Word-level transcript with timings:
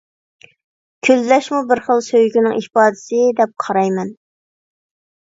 كۈنلەشمۇ 1.07 1.59
بىر 1.71 1.81
خىل 1.87 2.01
سۆيگۈنىڭ 2.05 2.55
ئىپادىسى، 2.61 3.19
دەپ 3.41 3.53
قارايمەن. 3.65 4.09